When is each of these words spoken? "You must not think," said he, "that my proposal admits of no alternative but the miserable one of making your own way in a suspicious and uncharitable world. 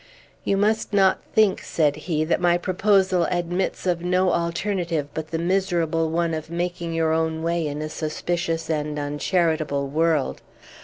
"You 0.43 0.57
must 0.57 0.93
not 0.93 1.19
think," 1.35 1.61
said 1.61 1.95
he, 1.95 2.23
"that 2.23 2.41
my 2.41 2.57
proposal 2.57 3.25
admits 3.29 3.85
of 3.85 4.01
no 4.01 4.31
alternative 4.33 5.09
but 5.13 5.27
the 5.27 5.37
miserable 5.37 6.09
one 6.09 6.33
of 6.33 6.49
making 6.49 6.95
your 6.95 7.13
own 7.13 7.43
way 7.43 7.67
in 7.67 7.83
a 7.83 7.87
suspicious 7.89 8.67
and 8.67 8.97
uncharitable 8.97 9.87
world. 9.87 10.41